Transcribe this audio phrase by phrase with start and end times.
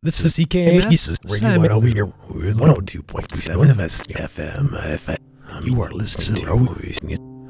[0.00, 0.88] This is CKMS.
[0.90, 2.06] This is Radio One Over here.
[2.06, 3.74] 102.7
[4.06, 5.18] FM.
[5.50, 7.00] Uh, you are listening to Movies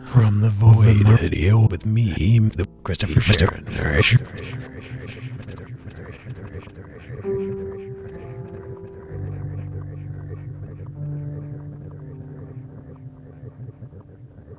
[0.06, 3.66] From the Void video with me, the Christopher Sharon.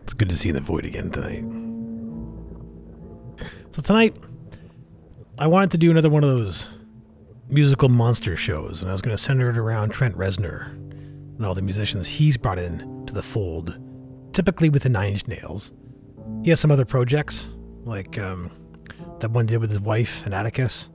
[0.03, 1.43] It's good to see the Void again tonight.
[3.71, 4.15] So tonight,
[5.39, 6.69] I wanted to do another one of those
[7.49, 10.71] musical monster shows, and I was going to center it around Trent Reznor
[11.37, 13.77] and all the musicians he's brought in to the fold,
[14.33, 15.71] typically with the Nine Inch Nails.
[16.43, 17.49] He has some other projects,
[17.85, 18.51] like um,
[19.19, 20.89] that one did with his wife and Atticus.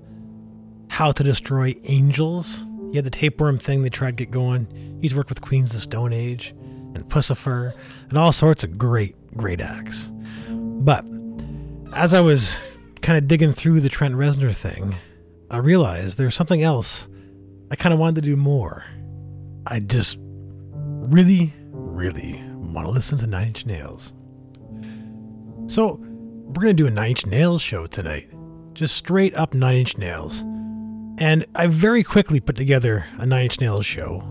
[0.89, 2.65] How to Destroy Angels.
[2.91, 4.99] He had the tapeworm thing they tried to get going.
[5.01, 6.55] He's worked with Queens of the Stone Age
[6.95, 7.75] and Puscifer
[8.09, 10.13] and all sorts of great, great acts.
[10.49, 11.05] But
[11.95, 12.57] as I was
[13.03, 14.95] kind of digging through the Trent Reznor thing,
[15.55, 17.07] I realized there's something else
[17.71, 18.85] I kind of wanted to do more.
[19.65, 24.13] I just really, really want to listen to Nine Inch Nails.
[25.67, 28.29] So, we're going to do a Nine Inch Nails show tonight.
[28.73, 30.41] Just straight up Nine Inch Nails.
[31.19, 34.23] And I very quickly put together a Nine Inch Nails show.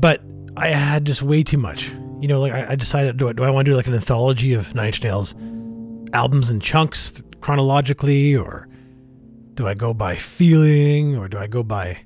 [0.00, 0.22] But
[0.56, 1.90] I had just way too much.
[2.20, 4.54] You know, like I, decided, do I, do I want to do like an anthology
[4.54, 5.36] of Nine Inch Nails
[6.12, 8.66] albums in chunks chronologically, or
[9.56, 11.98] do I go by feeling or do I go by,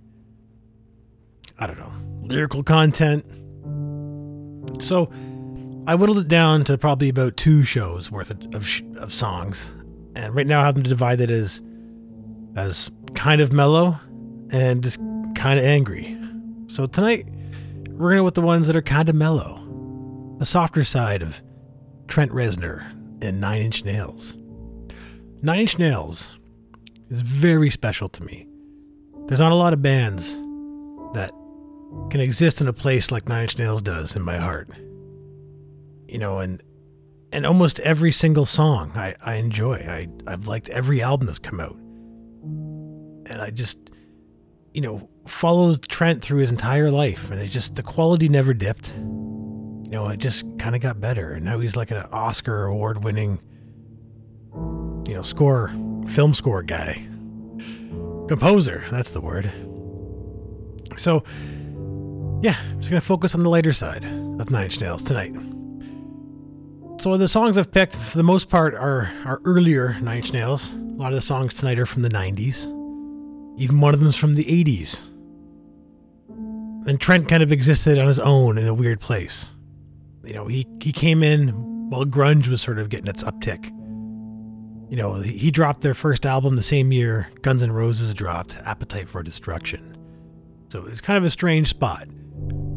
[1.58, 3.26] I don't know, lyrical content?
[4.80, 5.10] So
[5.86, 9.70] I whittled it down to probably about two shows worth of, of, of songs.
[10.14, 11.60] And right now I have them divided as,
[12.54, 13.98] as kind of mellow
[14.50, 14.98] and just
[15.34, 16.16] kind of angry.
[16.68, 17.26] So tonight
[17.90, 21.42] we're going to with the ones that are kind of mellow, the softer side of
[22.06, 22.88] Trent Reznor
[23.20, 24.38] and Nine Inch Nails.
[25.42, 26.38] Nine Inch Nails
[27.10, 28.46] is very special to me.
[29.26, 30.32] There's not a lot of bands
[31.14, 31.32] that
[32.10, 34.68] can exist in a place like Nine Inch Nails does in my heart.
[36.08, 36.62] You know, and
[37.32, 39.76] and almost every single song I, I enjoy.
[39.76, 41.76] I, I've liked every album that's come out.
[43.30, 43.78] And I just,
[44.74, 47.30] you know, follows Trent through his entire life.
[47.30, 48.88] And it just, the quality never dipped.
[48.96, 51.32] You know, it just kind of got better.
[51.32, 53.40] And now he's like an Oscar award winning,
[55.06, 55.70] you know, score
[56.10, 57.06] film score guy.
[58.28, 59.50] Composer, that's the word.
[60.96, 61.24] So,
[62.42, 65.34] yeah, I'm just going to focus on the lighter side of Nine Inch Nails tonight.
[67.00, 70.70] So, the songs I've picked, for the most part, are, are earlier Nine Inch Nails.
[70.72, 72.66] A lot of the songs tonight are from the 90s.
[73.58, 75.00] Even one of them's from the 80s.
[76.86, 79.48] And Trent kind of existed on his own in a weird place.
[80.24, 81.48] You know, he, he came in
[81.88, 83.74] while grunge was sort of getting its uptick
[84.90, 89.08] you know, he dropped their first album the same year Guns N' Roses dropped Appetite
[89.08, 89.96] for Destruction.
[90.68, 92.08] So it's kind of a strange spot.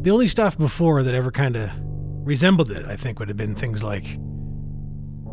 [0.02, 1.70] The only stuff before that ever kind of
[2.24, 4.04] resembled it, I think, would have been things like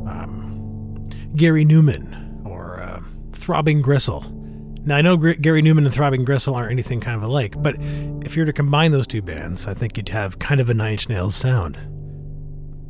[0.07, 3.01] um, Gary Numan or uh,
[3.33, 4.25] Throbbing Gristle.
[4.83, 7.75] Now, I know Gr- Gary Numan and Throbbing Gristle aren't anything kind of alike, but
[8.23, 10.73] if you were to combine those two bands, I think you'd have kind of a
[10.73, 11.77] Nine Inch Nails sound.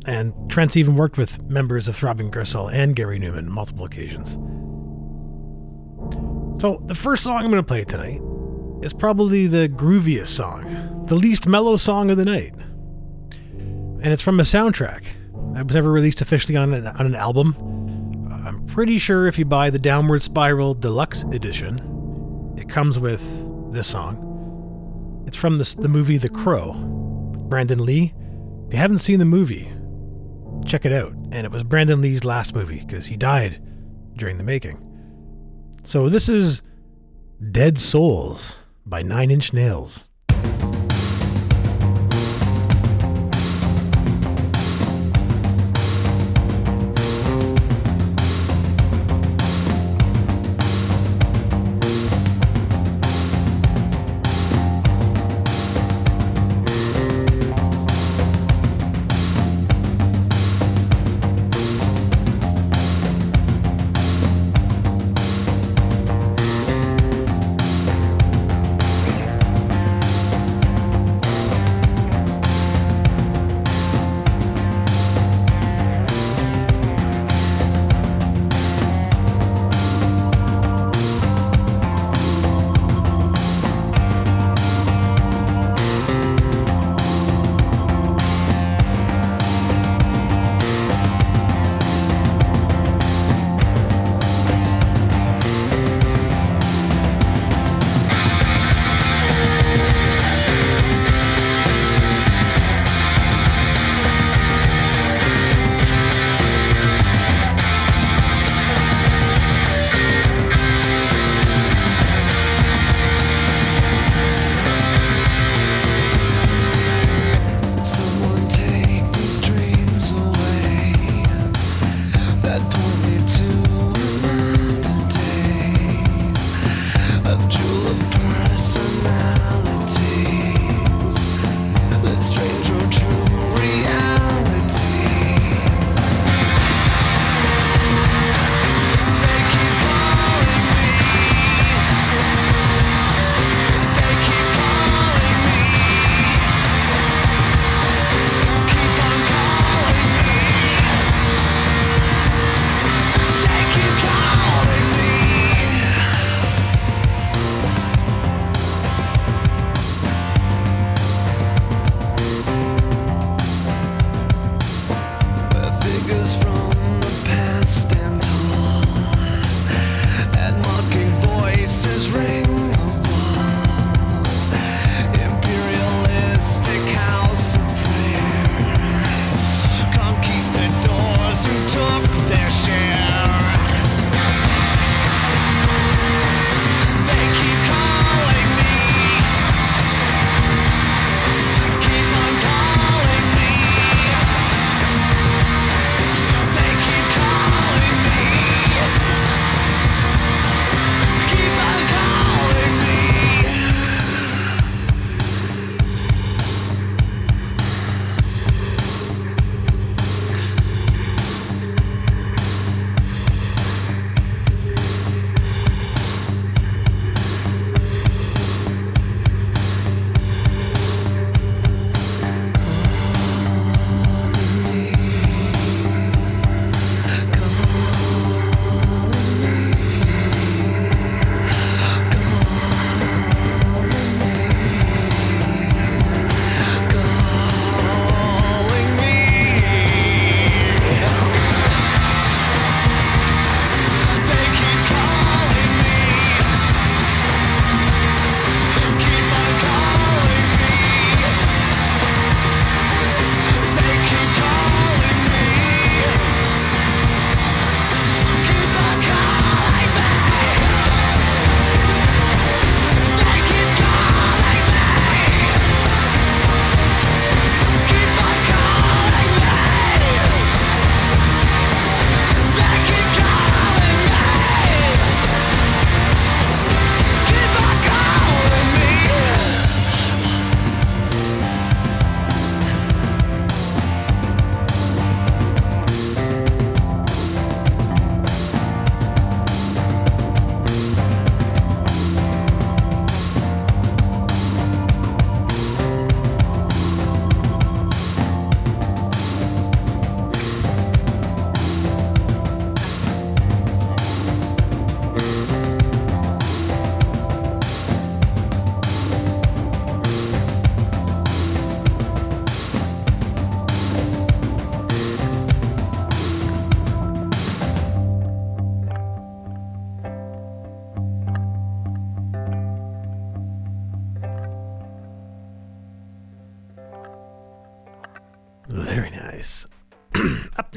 [0.04, 4.32] And Trent's even worked with members of Throbbing Gristle and Gary Numan multiple occasions.
[6.60, 8.20] So, the first song I'm going to play tonight
[8.84, 12.54] is probably the grooviest song, the least mellow song of the night.
[14.02, 15.04] And it's from a soundtrack
[15.54, 17.54] that was never released officially on an, on an album.
[18.44, 23.22] I'm pretty sure if you buy the Downward Spiral Deluxe Edition, it comes with
[23.72, 25.24] this song.
[25.26, 26.72] It's from the movie The Crow,
[27.48, 28.14] Brandon Lee.
[28.66, 29.70] If you haven't seen the movie,
[30.66, 31.12] check it out.
[31.30, 33.62] And it was Brandon Lee's last movie because he died
[34.16, 34.88] during the making.
[35.84, 36.62] So this is
[37.50, 38.56] Dead Souls
[38.86, 40.08] by Nine Inch Nails.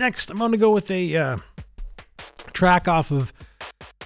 [0.05, 1.37] Next, I'm going to go with a uh,
[2.53, 3.33] track off of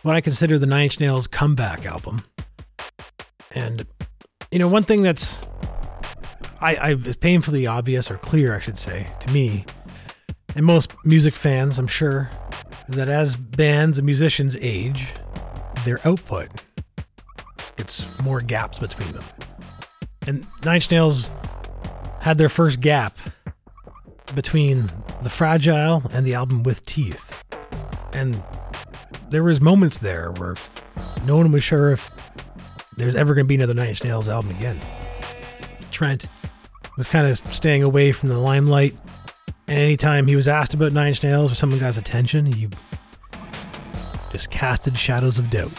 [0.01, 2.21] what I consider the Nine Inch Nails comeback album.
[3.53, 3.85] And,
[4.49, 5.35] you know, one thing that's
[6.61, 9.65] I, I is painfully obvious or clear, I should say, to me,
[10.55, 12.29] and most music fans, I'm sure,
[12.87, 15.07] is that as bands and musicians age,
[15.83, 16.47] their output
[17.75, 19.25] gets more gaps between them.
[20.25, 21.29] And Nine Inch Nails
[22.21, 23.17] had their first gap
[24.35, 24.89] between
[25.23, 27.33] the Fragile and the album With Teeth.
[28.13, 28.41] And
[29.29, 30.55] there was moments there where
[31.25, 32.09] no one was sure if
[32.97, 34.79] there's ever going to be another Nine Inch Nails album again.
[35.91, 36.27] Trent
[36.97, 38.95] was kind of staying away from the limelight,
[39.67, 42.67] and anytime he was asked about Nine Inch Nails or someone got his attention, he
[44.31, 45.71] just casted shadows of doubt.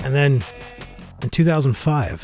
[0.00, 0.42] And then
[1.22, 2.22] in 2005,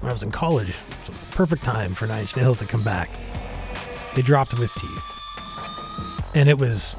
[0.00, 2.58] when I was in college, so it was the perfect time for Nine Inch Nails
[2.58, 3.10] to come back.
[4.16, 5.12] They dropped with teeth.
[6.34, 6.96] And it was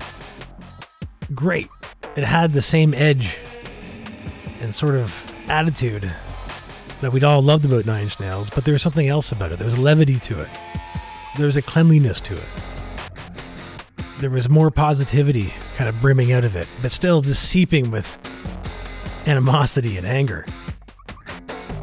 [1.33, 1.67] great.
[2.15, 3.39] It had the same edge
[4.59, 5.13] and sort of
[5.47, 6.11] attitude
[7.01, 9.57] that we'd all loved about Nine Inch Nails, but there was something else about it.
[9.57, 10.49] There was levity to it.
[11.37, 12.49] There was a cleanliness to it.
[14.19, 18.17] There was more positivity kind of brimming out of it, but still just seeping with
[19.25, 20.45] animosity and anger.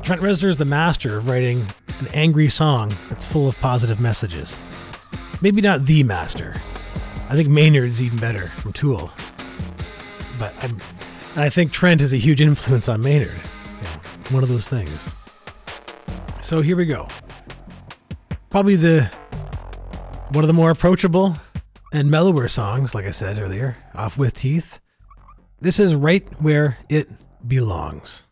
[0.02, 1.66] Trent Reznor is the master of writing
[1.98, 4.56] an angry song that's full of positive messages.
[5.44, 6.54] Maybe not the master.
[7.28, 9.12] I think Maynard's even better from Tool.
[10.38, 10.80] But I'm,
[11.36, 13.38] I think Trent has a huge influence on Maynard.
[14.30, 15.12] one of those things.
[16.40, 17.08] So here we go.
[18.48, 19.10] Probably the
[20.30, 21.36] one of the more approachable
[21.92, 24.80] and mellower songs, like I said earlier, off with teeth.
[25.60, 27.10] This is right where it
[27.46, 28.22] belongs.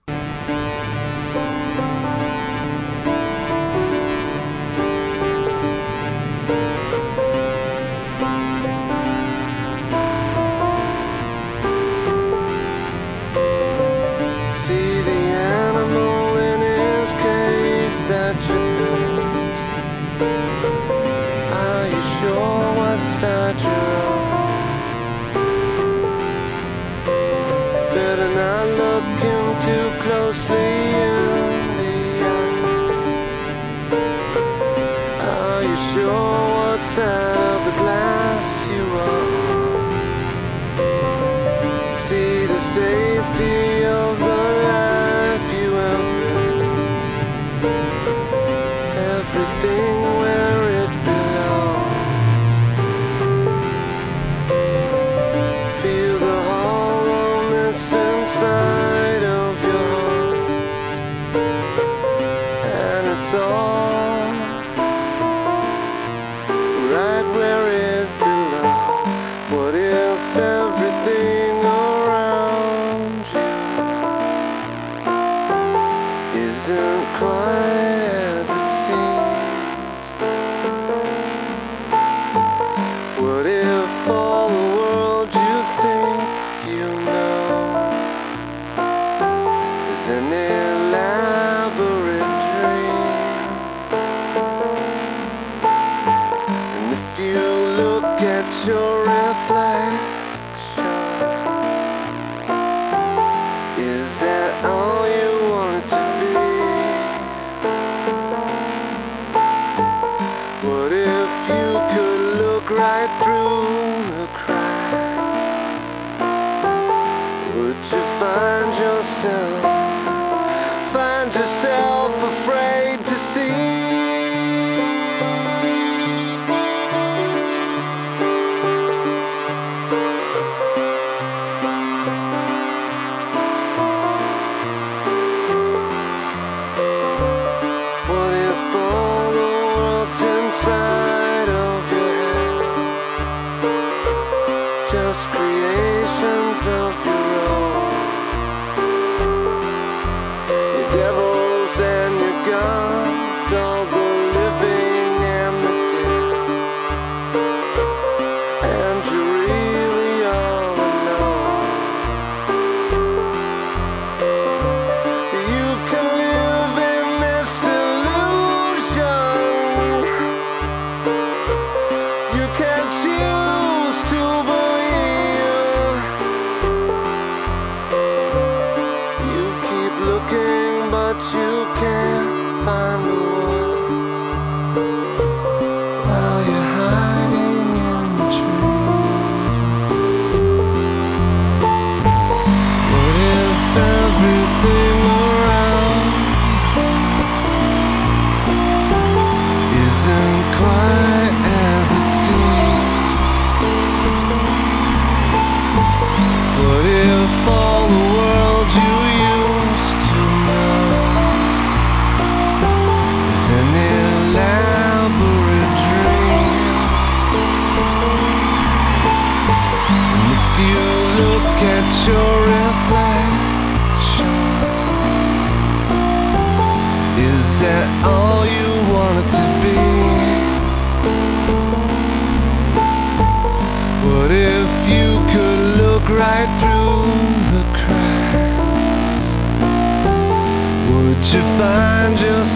[145.15, 147.12] But you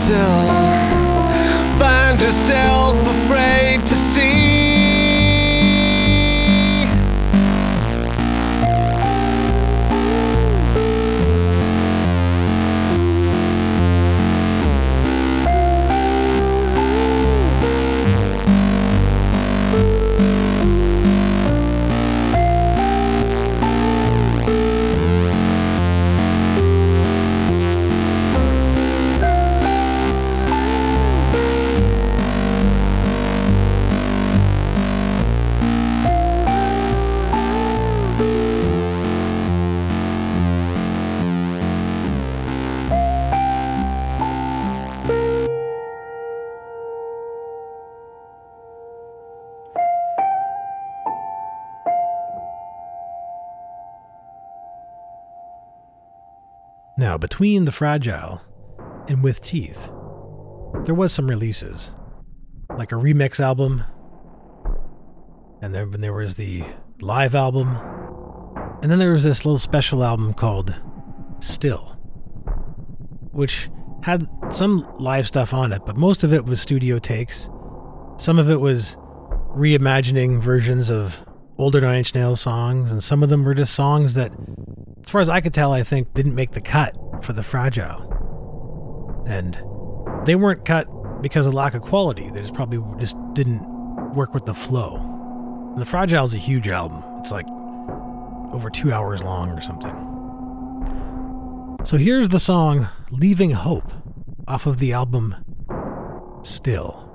[0.09, 0.46] find
[57.17, 58.43] Now, between The Fragile
[59.09, 59.91] and With Teeth,
[60.85, 61.91] there was some releases,
[62.77, 63.85] like a remix album,
[65.63, 66.63] and then there was the
[67.01, 67.75] live album,
[68.83, 70.75] and then there was this little special album called
[71.41, 71.97] Still,
[73.33, 73.71] which
[74.03, 77.49] had some live stuff on it, but most of it was studio takes.
[78.19, 78.95] Some of it was
[79.57, 81.25] reimagining versions of
[81.57, 84.33] older Nine Inch Nails songs, and some of them were just songs that,
[85.03, 88.13] as far as I could tell, I think didn't make the cut for the Fragile.
[89.27, 89.59] And
[90.27, 90.87] they weren't cut
[91.23, 92.31] because of lack of quality.
[92.31, 93.63] They just probably just didn't
[94.15, 94.97] work with the flow.
[95.73, 97.03] And the Fragile is a huge album.
[97.21, 97.47] It's like
[98.53, 99.95] over two hours long or something.
[101.85, 103.93] So here's the song Leaving Hope
[104.49, 105.35] off of the album
[106.43, 107.06] Still.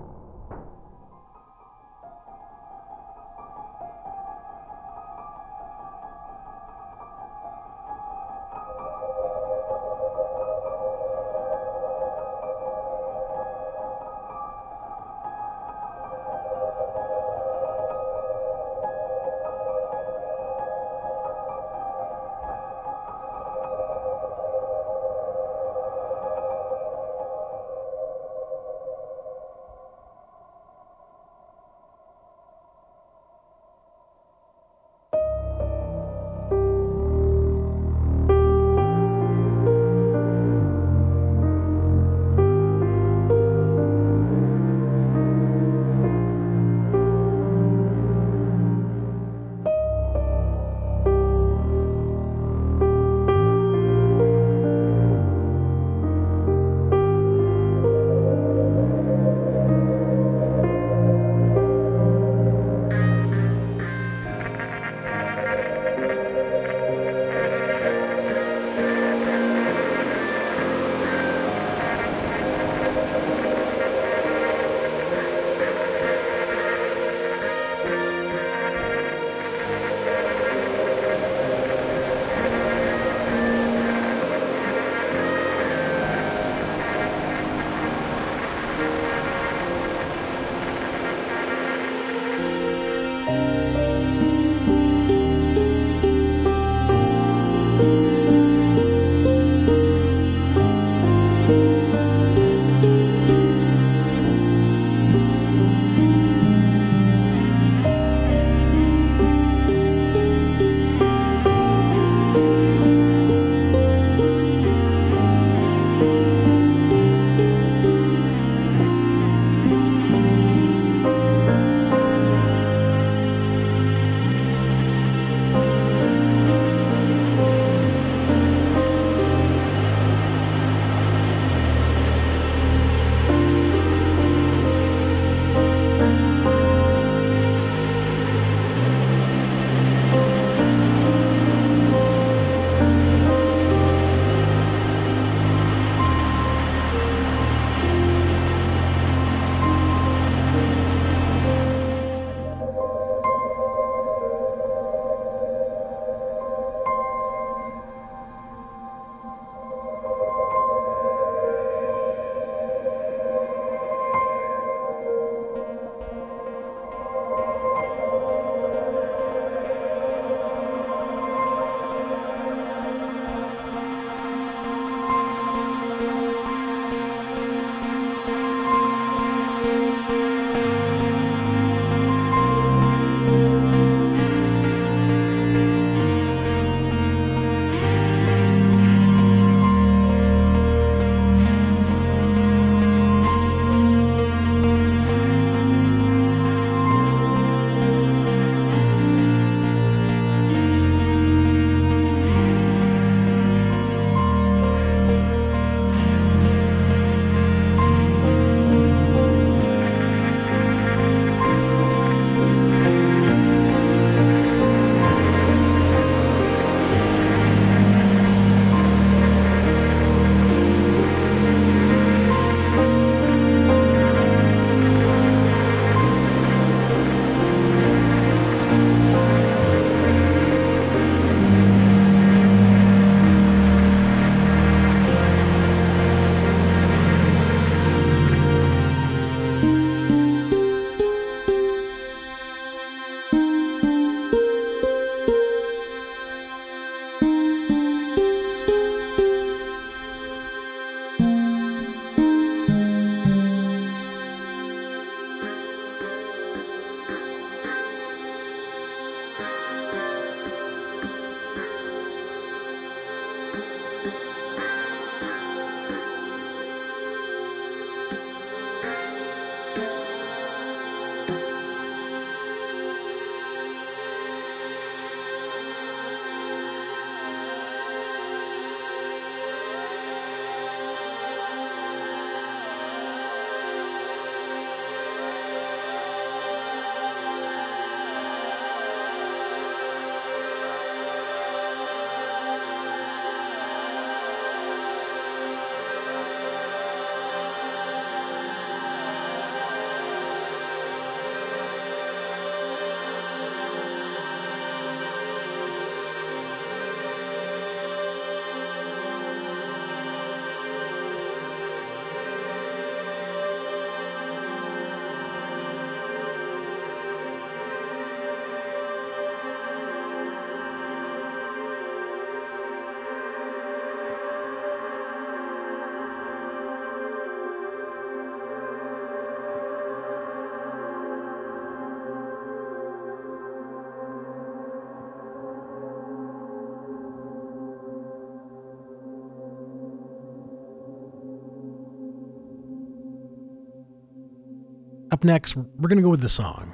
[345.24, 346.74] Next, we're going to go with the song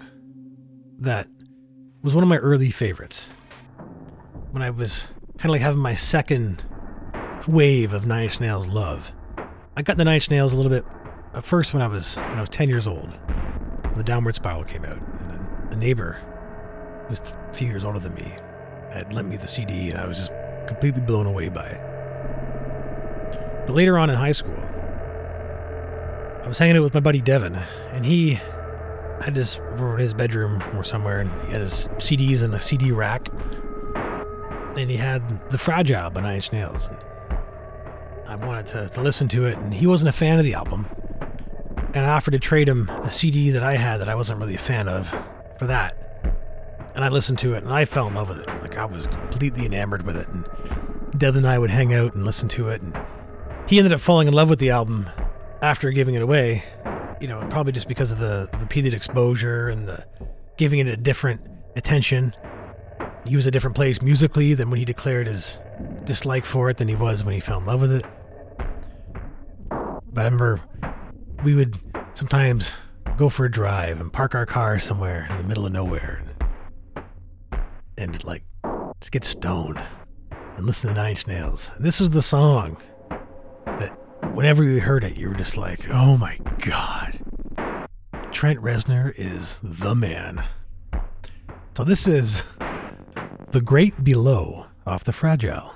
[1.00, 1.28] that
[2.02, 3.30] was one of my early favorites.
[4.52, 5.08] When I was
[5.38, 6.64] kind of like having my second
[7.48, 9.12] wave of Nine Inch Nails love.
[9.76, 10.86] I got the Nine Inch Nails a little bit
[11.34, 13.12] at first when I was when I was 10 years old.
[13.84, 16.20] When the Downward Spiral came out, and a neighbor
[17.04, 18.34] who was a few years older than me
[18.92, 20.32] had lent me the CD, and I was just
[20.68, 21.82] completely blown away by it.
[23.66, 24.58] But later on in high school,
[26.48, 27.58] I was hanging out with my buddy Devin,
[27.92, 28.36] and he
[29.20, 32.94] had over in his bedroom or somewhere, and he had his CDs in a CD
[32.94, 33.28] rack,
[34.78, 36.98] and he had the Fragile by Nine Inch Nails, and
[38.30, 40.88] I wanted to, to listen to it, and he wasn't a fan of the album,
[41.94, 44.56] and I offered to trade him a CD that I had that I wasn't really
[44.56, 45.14] a fan of
[45.60, 45.98] for that,
[46.96, 48.48] and I listened to it, and I fell in love with it.
[48.62, 50.48] Like I was completely enamored with it, and
[51.18, 52.98] Devin and I would hang out and listen to it, and
[53.68, 55.10] he ended up falling in love with the album
[55.62, 56.64] after giving it away,
[57.20, 60.06] you know, probably just because of the repeated exposure and the
[60.58, 61.42] giving it a different
[61.76, 62.34] attention.
[63.26, 65.58] He was a different place musically than when he declared his
[66.06, 68.06] dislike for it than he was when he fell in love with it.
[69.70, 70.62] But I remember
[71.44, 71.78] we would
[72.14, 72.74] sometimes
[73.18, 76.22] go for a drive and park our car somewhere in the middle of nowhere
[76.96, 77.06] and,
[77.98, 78.44] and like
[79.00, 79.82] just get stoned
[80.56, 81.72] and listen to Nine Inch Nails.
[81.76, 82.78] And this was the song
[84.38, 87.20] whenever you heard it, you were just like, oh my God.
[88.32, 90.44] Trent Reznor is the man.
[91.76, 92.44] So this is
[93.50, 95.74] The Great Below off the Fragile.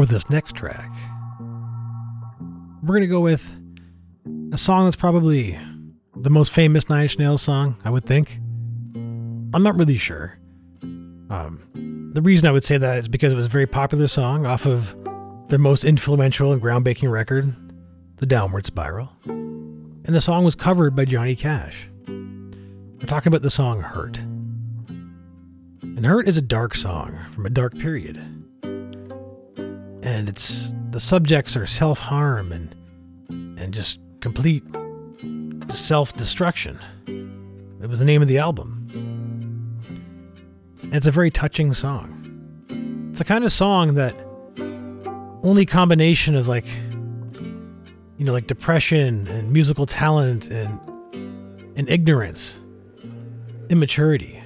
[0.00, 0.90] For this next track.
[2.82, 3.54] We're going to go with
[4.50, 5.58] a song that's probably
[6.16, 8.38] the most famous Nine Inch Nails song, I would think.
[8.94, 10.38] I'm not really sure.
[11.28, 14.46] Um, the reason I would say that is because it was a very popular song
[14.46, 14.96] off of
[15.50, 17.54] their most influential and groundbreaking record,
[18.16, 19.10] The Downward Spiral.
[19.26, 21.90] And the song was covered by Johnny Cash.
[22.08, 24.16] We're talking about the song Hurt.
[25.82, 28.39] And Hurt is a dark song from a dark period.
[30.02, 32.74] And it's the subjects are self-harm and
[33.60, 34.64] and just complete
[35.68, 36.78] self-destruction.
[37.82, 38.88] It was the name of the album.
[40.82, 42.16] And it's a very touching song.
[43.10, 44.16] It's the kind of song that
[45.42, 46.66] only combination of like
[48.18, 50.78] you know like depression and musical talent and
[51.76, 52.58] and ignorance
[53.70, 54.42] immaturity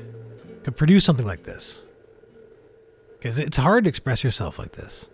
[0.63, 1.83] could produce something like this
[3.19, 5.09] because it's hard to express yourself like this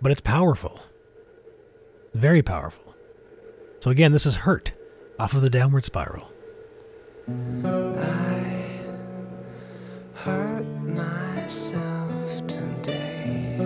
[0.00, 0.82] but it's powerful.
[2.14, 2.94] Very powerful.
[3.80, 4.72] So again this is hurt
[5.18, 6.30] off of the downward spiral.
[7.28, 8.80] I
[10.14, 13.58] hurt myself today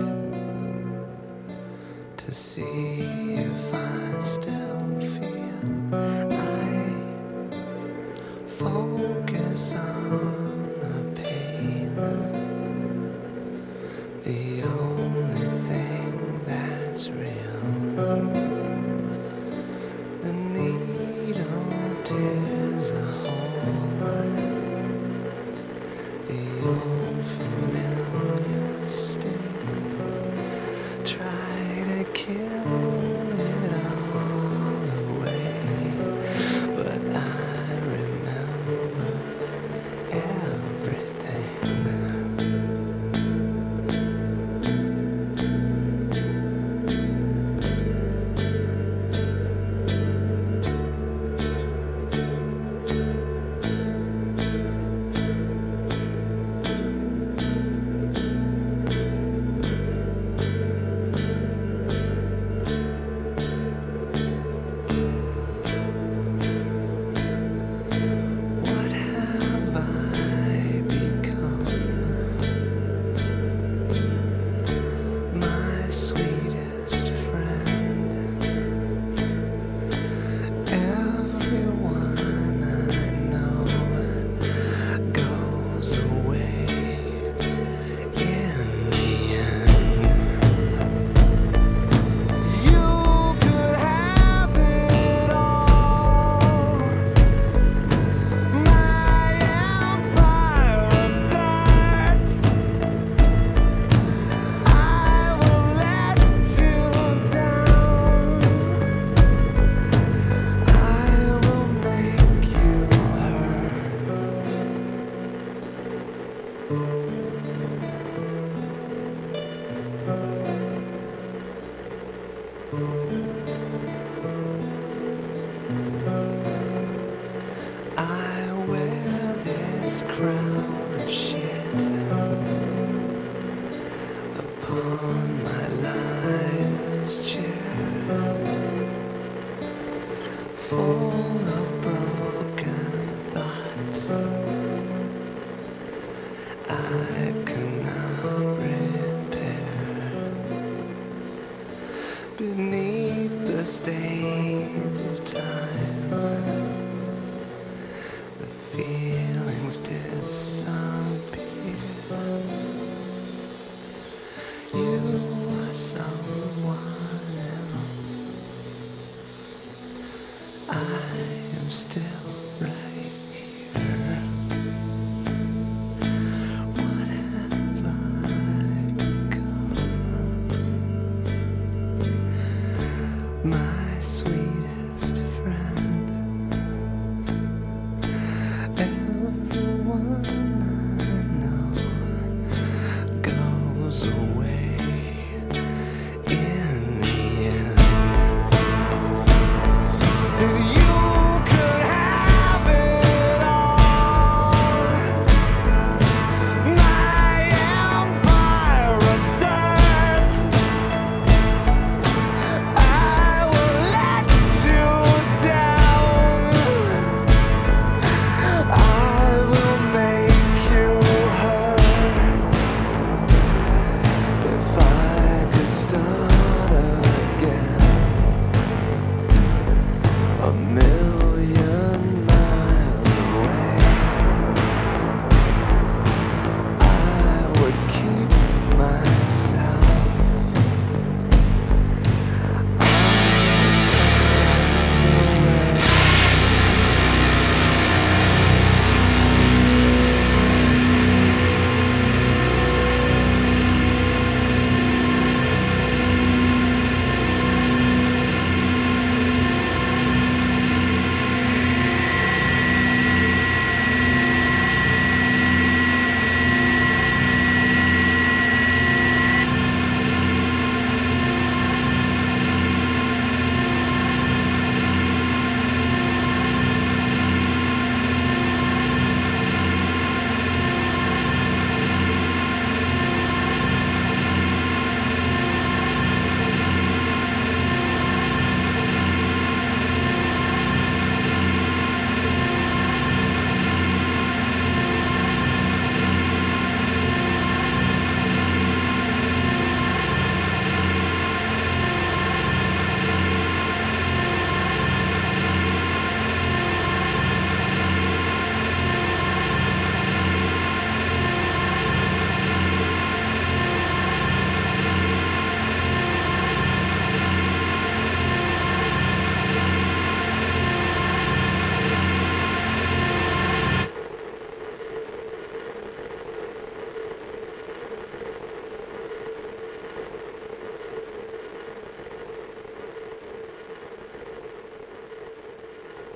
[2.17, 3.01] to see
[3.35, 5.93] if I still feel.
[5.93, 6.85] I
[8.47, 10.50] focus on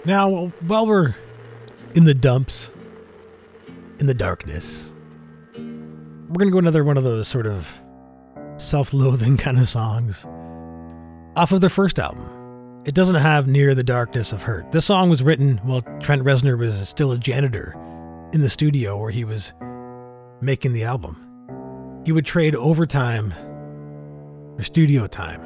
[0.06, 1.16] Now, while we're
[1.96, 2.72] in the dumps,
[3.98, 4.92] in the darkness,
[5.56, 7.74] we're going to go another one of those sort of
[8.58, 10.26] self loathing kind of songs
[11.36, 12.32] off of their first album.
[12.86, 14.72] It doesn't have Near the Darkness of Hurt.
[14.72, 17.76] This song was written while Trent Reznor was still a janitor
[18.32, 19.54] in the studio where he was
[20.40, 21.18] making the album.
[22.06, 23.34] He would trade overtime
[24.56, 25.42] for studio time.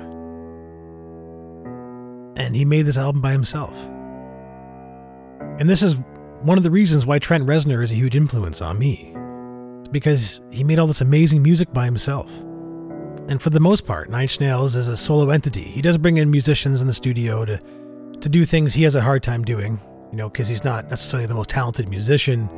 [2.36, 3.89] And he made this album by himself.
[5.60, 5.97] And this is
[6.41, 9.14] one of the reasons why Trent Reznor is a huge influence on me.
[9.91, 12.32] Because he made all this amazing music by himself.
[13.28, 15.64] And for the most part, Nine Inch Nails is a solo entity.
[15.64, 17.60] He does bring in musicians in the studio to
[18.22, 19.80] to do things he has a hard time doing,
[20.12, 22.49] you know, because he's not necessarily the most talented musician.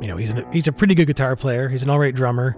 [0.00, 1.68] You know, he's an, he's a pretty good guitar player.
[1.68, 2.56] He's an all right drummer.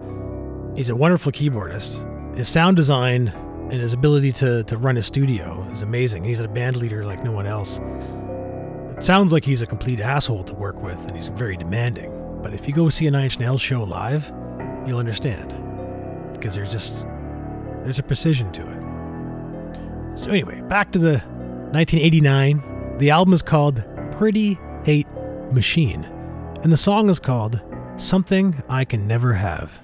[0.75, 2.37] He's a wonderful keyboardist.
[2.37, 3.29] His sound design
[3.71, 6.25] and his ability to to run his studio is amazing.
[6.25, 7.79] He's a band leader like no one else.
[8.99, 12.41] Sounds like he's a complete asshole to work with, and he's very demanding.
[12.43, 14.33] But if you go see a Nine Inch Nails show live,
[14.87, 15.51] you'll understand
[16.33, 17.07] because there's just
[17.83, 20.19] there's a precision to it.
[20.19, 21.19] So anyway, back to the
[21.73, 22.99] 1989.
[22.99, 25.09] The album is called Pretty Hate
[25.53, 26.05] Machine,
[26.63, 27.61] and the song is called
[27.97, 29.83] Something I Can Never Have.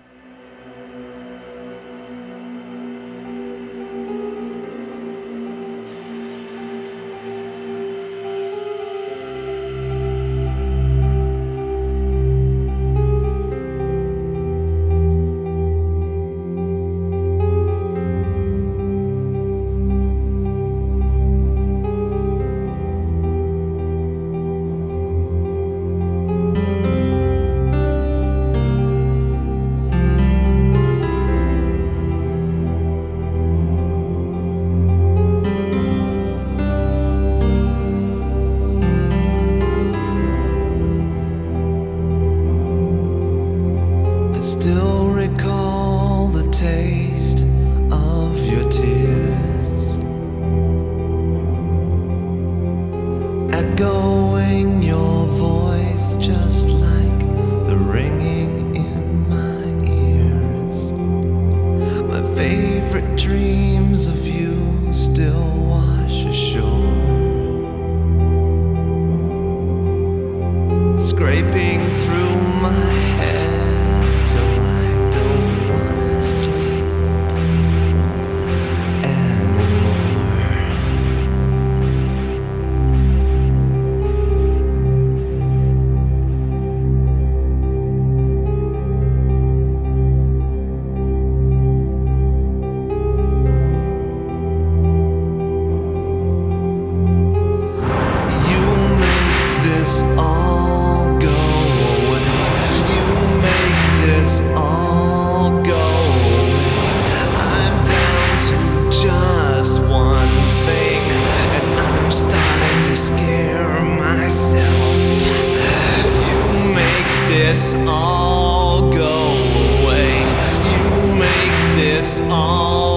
[122.03, 122.92] This all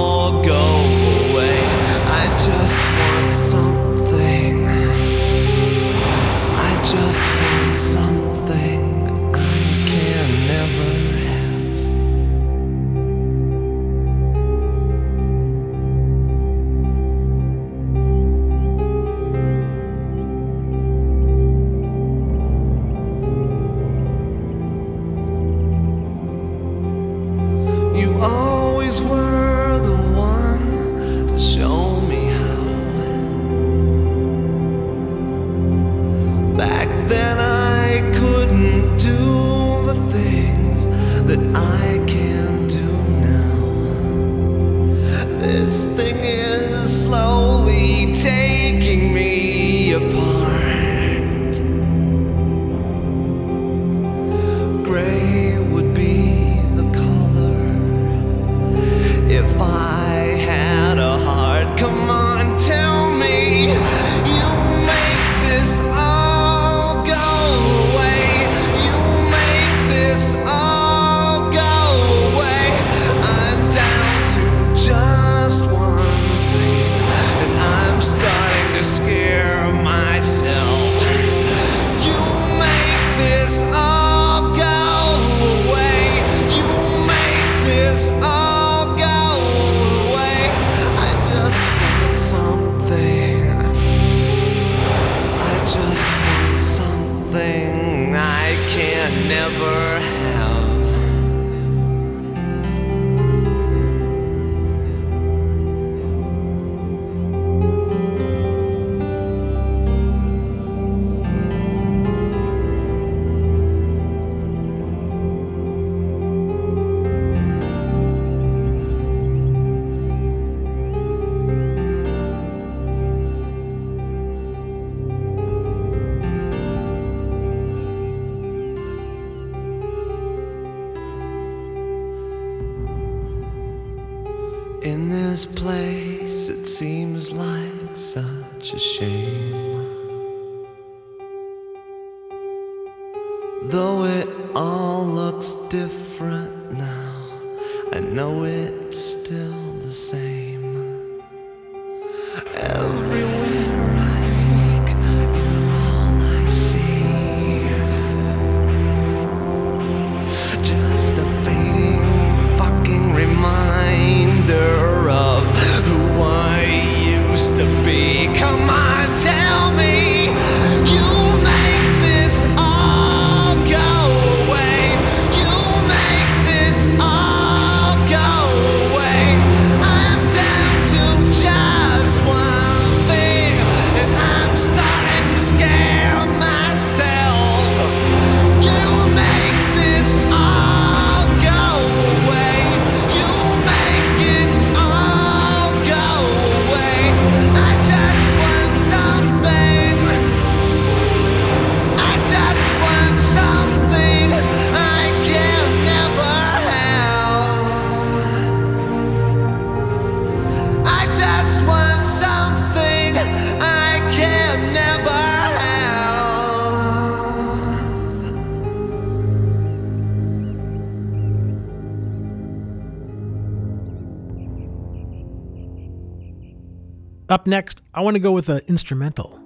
[227.28, 229.40] Up next, I want to go with an instrumental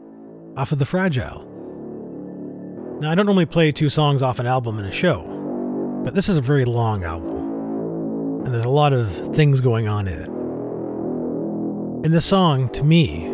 [0.57, 1.45] off of The Fragile.
[2.99, 5.23] Now, I don't normally play two songs off an album in a show,
[6.03, 10.09] but this is a very long album, and there's a lot of things going on
[10.09, 10.27] in it.
[12.05, 13.27] And this song, to me,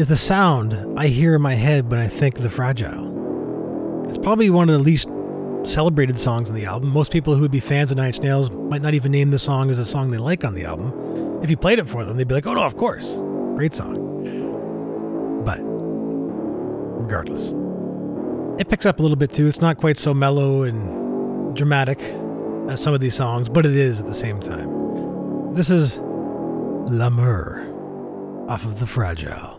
[0.00, 4.06] is the sound I hear in my head when I think of The Fragile.
[4.08, 5.08] It's probably one of the least
[5.64, 6.90] celebrated songs on the album.
[6.90, 9.40] Most people who would be fans of Nine Inch Nails might not even name the
[9.40, 11.07] song as a song they like on the album.
[11.42, 13.16] If you played it for them, they'd be like, oh no, of course.
[13.54, 13.94] Great song.
[15.44, 17.54] But regardless,
[18.60, 19.46] it picks up a little bit too.
[19.46, 22.00] It's not quite so mellow and dramatic
[22.68, 25.54] as some of these songs, but it is at the same time.
[25.54, 27.64] This is La Mer
[28.48, 29.57] off of The Fragile.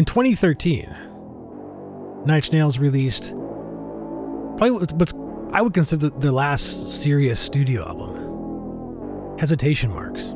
[0.00, 0.88] In 2013,
[2.24, 3.24] Nine Nails released
[4.56, 5.12] probably what's
[5.52, 10.32] I would consider their last serious studio album, Hesitation Marks.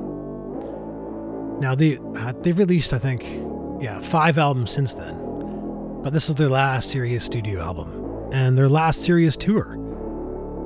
[1.63, 3.25] Now they uh, they've released I think
[3.83, 5.17] yeah five albums since then,
[6.03, 9.79] but this is their last serious studio album and their last serious tour.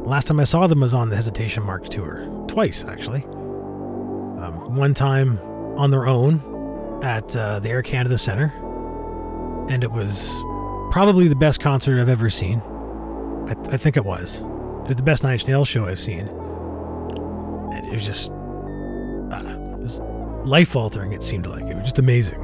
[0.07, 3.23] Last time I saw them was on the Hesitation Mark tour, twice actually.
[3.23, 5.39] Um, one time
[5.79, 6.43] on their own
[7.05, 8.53] at uh, the Air Canada Centre,
[9.69, 10.29] and it was
[10.91, 12.61] probably the best concert I've ever seen.
[13.49, 14.41] I, th- I think it was.
[14.41, 16.29] It was the best Nine Inch Nails show I've seen.
[16.29, 20.01] And it was just, it was
[20.47, 21.13] life altering.
[21.13, 22.41] It seemed like it was just amazing.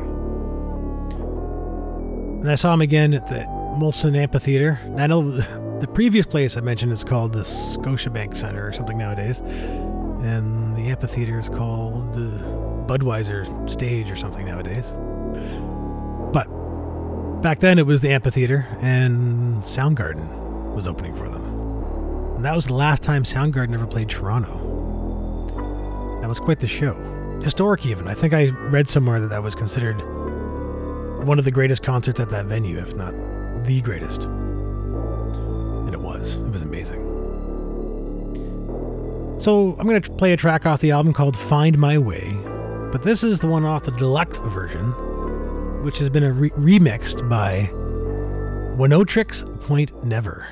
[2.40, 3.46] And I saw him again at the
[3.78, 4.78] Molson Amphitheater.
[4.96, 5.30] I know
[5.80, 10.88] the previous place I mentioned is called the Scotiabank Center or something nowadays, and the
[10.88, 12.20] amphitheater is called uh,
[12.86, 14.92] Budweiser Stage or something nowadays.
[17.44, 21.44] Back then it was the amphitheater, and Soundgarden was opening for them.
[22.36, 24.48] And that was the last time Soundgarden ever played Toronto.
[26.22, 26.94] That was quite the show.
[27.42, 28.08] Historic, even.
[28.08, 30.00] I think I read somewhere that that was considered
[31.26, 33.12] one of the greatest concerts at that venue, if not
[33.66, 34.22] the greatest.
[34.22, 36.38] And it was.
[36.38, 37.02] It was amazing.
[39.38, 42.38] So I'm going to play a track off the album called Find My Way,
[42.90, 44.94] but this is the one off the deluxe version,
[45.84, 47.70] which has been re- remixed by
[48.76, 50.48] Oneohtrix Point Never.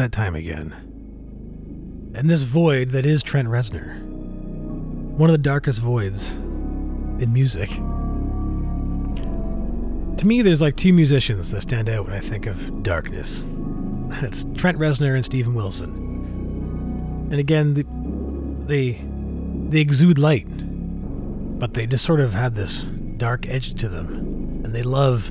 [0.00, 0.72] That time again.
[2.14, 4.00] And this void that is Trent Reznor.
[4.02, 7.68] One of the darkest voids in music.
[10.16, 13.44] To me, there's like two musicians that stand out when I think of darkness.
[13.44, 17.28] And it's Trent Reznor and Steven Wilson.
[17.30, 17.84] And again, the,
[18.66, 19.04] they
[19.68, 20.48] they exude light,
[21.58, 22.82] but they just sort of have this
[23.18, 24.08] dark edge to them.
[24.64, 25.30] And they love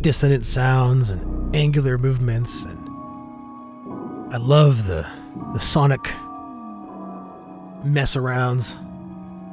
[0.00, 2.79] dissonant sounds and angular movements and
[4.32, 5.06] I love the
[5.52, 6.04] the sonic
[7.84, 8.78] mess arounds.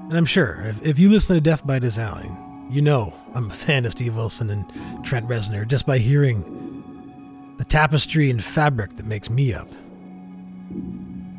[0.07, 3.53] And I'm sure if, if you listen to Death by Design, you know I'm a
[3.53, 4.65] fan of Steve Wilson and
[5.05, 6.43] Trent Reznor just by hearing
[7.57, 9.69] the tapestry and fabric that makes me up.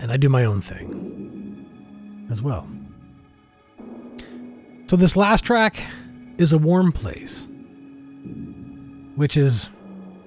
[0.00, 1.66] And I do my own thing
[2.30, 2.68] as well.
[4.88, 5.80] So this last track
[6.38, 7.46] is a warm place,
[9.16, 9.68] which is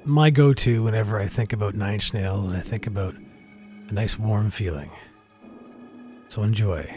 [0.06, 3.16] my go to whenever I think about Nine Inch Nails and I think about
[3.90, 4.90] a nice warm feeling.
[6.28, 6.94] So enjoy.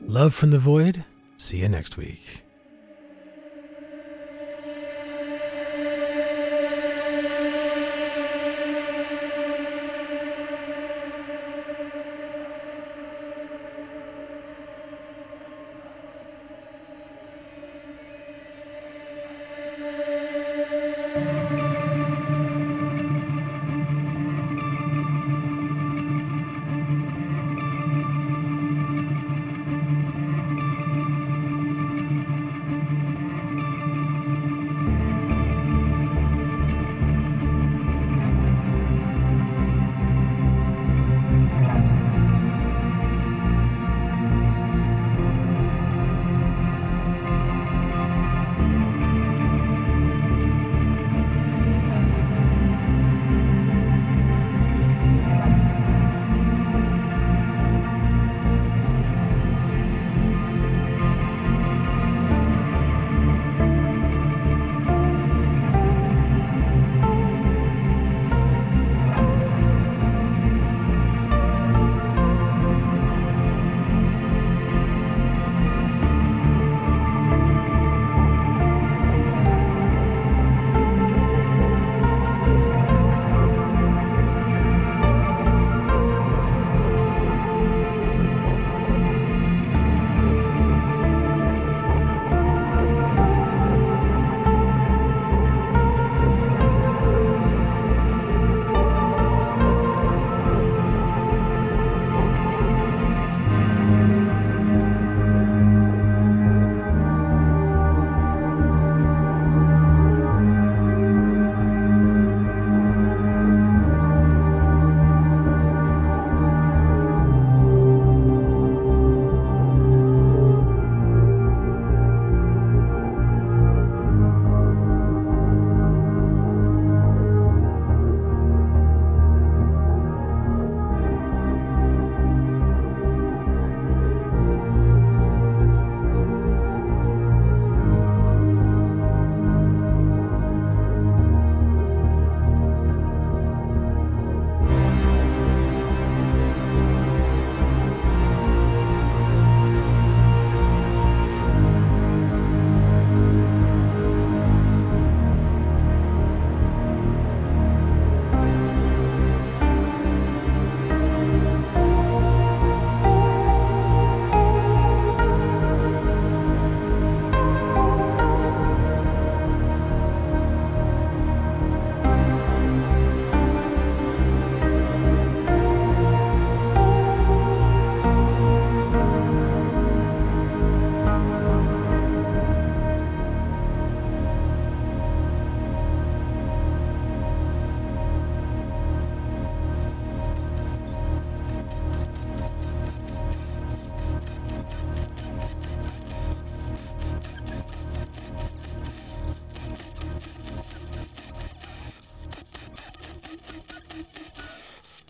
[0.00, 1.04] Love from the Void.
[1.36, 2.41] See you next week.